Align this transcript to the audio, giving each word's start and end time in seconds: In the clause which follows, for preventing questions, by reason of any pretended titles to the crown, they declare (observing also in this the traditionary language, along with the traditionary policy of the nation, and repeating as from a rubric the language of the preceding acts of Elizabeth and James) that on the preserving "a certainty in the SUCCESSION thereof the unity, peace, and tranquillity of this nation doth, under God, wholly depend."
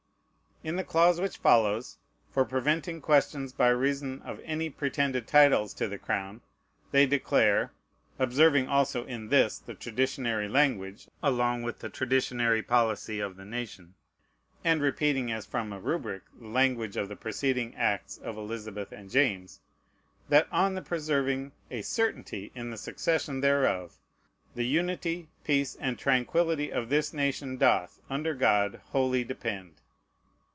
In 0.63 0.75
the 0.75 0.83
clause 0.83 1.19
which 1.19 1.37
follows, 1.39 1.97
for 2.29 2.45
preventing 2.45 3.01
questions, 3.01 3.51
by 3.51 3.69
reason 3.69 4.21
of 4.21 4.39
any 4.45 4.69
pretended 4.69 5.25
titles 5.25 5.73
to 5.73 5.87
the 5.87 5.97
crown, 5.97 6.41
they 6.91 7.07
declare 7.07 7.71
(observing 8.19 8.67
also 8.67 9.03
in 9.05 9.29
this 9.29 9.57
the 9.57 9.73
traditionary 9.73 10.47
language, 10.47 11.07
along 11.23 11.63
with 11.63 11.79
the 11.79 11.89
traditionary 11.89 12.61
policy 12.61 13.19
of 13.19 13.37
the 13.37 13.43
nation, 13.45 13.95
and 14.63 14.83
repeating 14.83 15.31
as 15.31 15.47
from 15.47 15.73
a 15.73 15.79
rubric 15.79 16.21
the 16.39 16.45
language 16.47 16.95
of 16.95 17.09
the 17.09 17.15
preceding 17.15 17.73
acts 17.75 18.19
of 18.19 18.37
Elizabeth 18.37 18.91
and 18.91 19.09
James) 19.09 19.61
that 20.29 20.47
on 20.51 20.75
the 20.75 20.83
preserving 20.83 21.53
"a 21.71 21.81
certainty 21.81 22.51
in 22.53 22.69
the 22.69 22.77
SUCCESSION 22.77 23.41
thereof 23.41 23.95
the 24.53 24.67
unity, 24.67 25.27
peace, 25.43 25.75
and 25.77 25.97
tranquillity 25.97 26.71
of 26.71 26.89
this 26.89 27.13
nation 27.13 27.57
doth, 27.57 27.99
under 28.11 28.35
God, 28.35 28.79
wholly 28.91 29.23
depend." 29.23 29.77